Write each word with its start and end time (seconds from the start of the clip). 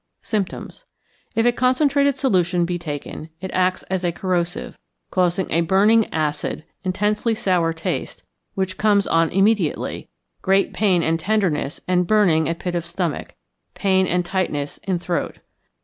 Symptoms. 0.23 0.85
If 1.35 1.45
a 1.45 1.51
concentrated 1.51 2.15
solution 2.15 2.65
be 2.65 2.79
taken, 2.79 3.29
it 3.39 3.51
acts 3.53 3.83
as 3.83 4.03
a 4.03 4.11
corrosive, 4.11 4.79
causing 5.11 5.45
a 5.51 5.61
burning 5.61 6.11
acid, 6.11 6.65
intensely 6.83 7.35
sour 7.35 7.71
taste, 7.71 8.23
which 8.55 8.79
comes 8.79 9.05
on 9.05 9.29
immediately, 9.29 10.09
great 10.41 10.73
pain 10.73 11.03
and 11.03 11.19
tenderness 11.19 11.81
and 11.87 12.07
burning 12.07 12.49
at 12.49 12.57
pit 12.57 12.73
of 12.73 12.83
stomach, 12.83 13.35
pain 13.75 14.07
and 14.07 14.25
tightness 14.25 14.79
in 14.79 14.97
throat. 14.97 15.37